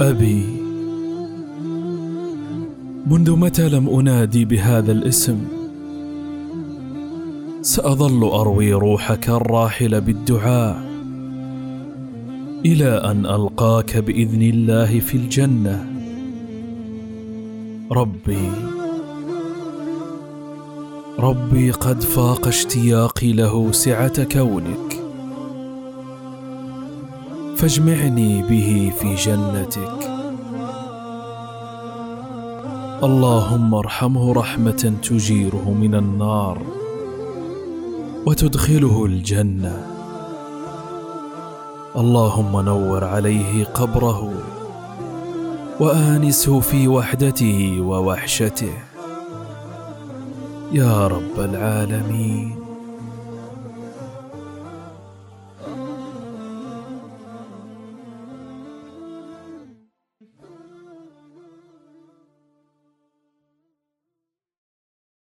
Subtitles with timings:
[0.00, 0.46] أبي
[3.06, 5.38] منذ متى لم أنادي بهذا الاسم؟
[7.62, 10.82] سأظل أروي روحك الراحل بالدعاء
[12.66, 15.86] إلى أن ألقاك بإذن الله في الجنة.
[17.92, 18.50] ربي
[21.18, 24.87] ربي قد فاق اشتياقي له سعة كونك
[27.58, 30.10] فاجمعني به في جنتك.
[33.02, 36.58] اللهم ارحمه رحمة تجيره من النار
[38.26, 39.86] وتدخله الجنة.
[41.96, 44.32] اللهم نور عليه قبره
[45.80, 48.72] وآنسه في وحدته ووحشته.
[50.72, 52.57] يا رب العالمين.